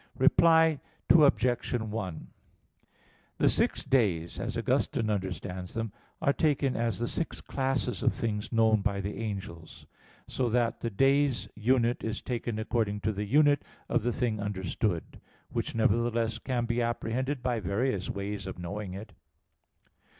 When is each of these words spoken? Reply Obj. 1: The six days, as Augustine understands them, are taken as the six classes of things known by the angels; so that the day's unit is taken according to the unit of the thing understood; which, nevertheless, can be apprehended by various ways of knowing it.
Reply 0.17 0.79
Obj. 1.11 1.73
1: 1.73 2.27
The 3.37 3.49
six 3.51 3.83
days, 3.83 4.39
as 4.39 4.57
Augustine 4.57 5.11
understands 5.11 5.75
them, 5.75 5.93
are 6.23 6.33
taken 6.33 6.75
as 6.75 6.97
the 6.97 7.07
six 7.07 7.39
classes 7.39 8.01
of 8.01 8.11
things 8.11 8.51
known 8.51 8.81
by 8.81 8.99
the 8.99 9.15
angels; 9.17 9.85
so 10.27 10.49
that 10.49 10.81
the 10.81 10.89
day's 10.89 11.47
unit 11.53 12.03
is 12.03 12.19
taken 12.19 12.57
according 12.57 13.01
to 13.01 13.11
the 13.13 13.25
unit 13.25 13.61
of 13.89 14.01
the 14.01 14.11
thing 14.11 14.39
understood; 14.39 15.21
which, 15.51 15.75
nevertheless, 15.75 16.39
can 16.39 16.65
be 16.65 16.81
apprehended 16.81 17.43
by 17.43 17.59
various 17.59 18.09
ways 18.09 18.47
of 18.47 18.57
knowing 18.57 18.95
it. 18.95 19.13